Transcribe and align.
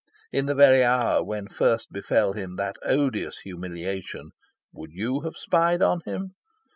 In 0.31 0.47
the 0.47 0.55
very 0.55 0.83
hour 0.83 1.23
when 1.23 1.47
first 1.47 1.91
befell 1.91 2.33
him 2.33 2.55
that 2.55 2.75
odious 2.83 3.37
humiliation, 3.43 4.31
would 4.73 4.89
you 4.91 5.19
have 5.21 5.35
spied 5.37 5.83
on 5.83 6.01
him? 6.05 6.31